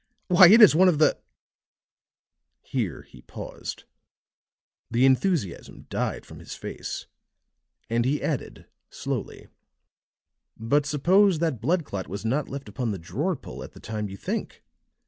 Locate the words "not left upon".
12.25-12.89